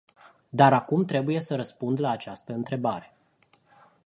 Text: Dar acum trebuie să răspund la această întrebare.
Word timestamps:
Dar 0.49 0.73
acum 0.73 1.05
trebuie 1.05 1.39
să 1.39 1.55
răspund 1.55 1.99
la 1.99 2.09
această 2.09 2.53
întrebare. 2.53 3.13